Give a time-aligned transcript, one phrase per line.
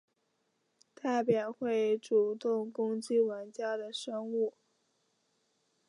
[0.95, 4.55] 代表会主动攻击玩家的生物。